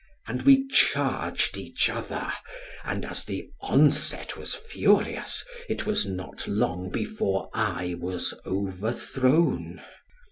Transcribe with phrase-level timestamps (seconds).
[0.25, 2.33] And we charged each other;
[2.83, 9.79] and as the onset was furious, it was not long before I was overthrown.